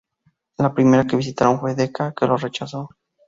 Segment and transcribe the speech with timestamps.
[0.57, 2.89] La primera que visitaron fue Decca, que los rechazó.